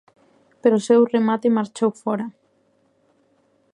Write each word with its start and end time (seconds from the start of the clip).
Pero 0.61 0.75
o 0.77 0.85
seu 0.87 1.01
remate 1.15 1.55
marchou 1.57 1.89
fóra. 2.03 2.27